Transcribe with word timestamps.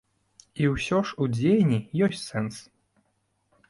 І 0.63 0.69
ўсё 0.75 0.97
ж 1.11 1.21
у 1.25 1.29
дзеянні 1.35 1.79
ёсць 2.09 2.25
сэнс. 2.31 2.55